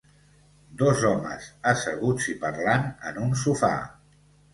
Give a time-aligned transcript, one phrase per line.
[0.77, 3.71] Dos homes asseguts i parlant en un sofà.